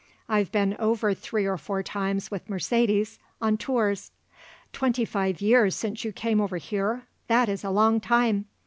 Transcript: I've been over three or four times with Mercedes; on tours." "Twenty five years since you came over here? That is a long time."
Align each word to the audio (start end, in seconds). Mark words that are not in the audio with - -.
I've 0.27 0.51
been 0.51 0.75
over 0.79 1.13
three 1.13 1.45
or 1.45 1.59
four 1.59 1.83
times 1.83 2.31
with 2.31 2.49
Mercedes; 2.49 3.19
on 3.39 3.55
tours." 3.55 4.09
"Twenty 4.73 5.05
five 5.05 5.41
years 5.41 5.75
since 5.75 6.03
you 6.03 6.11
came 6.11 6.41
over 6.41 6.57
here? 6.57 7.03
That 7.27 7.47
is 7.47 7.63
a 7.63 7.69
long 7.69 7.99
time." 7.99 8.45